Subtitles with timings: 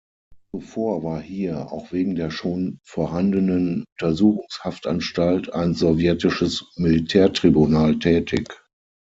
[0.51, 8.47] Zuvor war hier, auch wegen der schon vorhandenen Untersuchungshaftanstalt, ein sowjetisches Militärtribunal tätig.